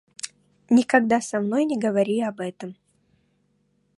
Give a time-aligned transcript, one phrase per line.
[0.71, 2.75] Никогда со мной не говори об этом.